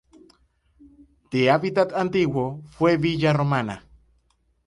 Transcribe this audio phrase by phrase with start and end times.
[1.31, 3.85] De hábitat antiguo, fue villa romana.